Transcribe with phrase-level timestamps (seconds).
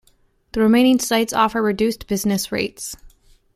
[0.53, 2.95] The remaining sites offer reduced business rates.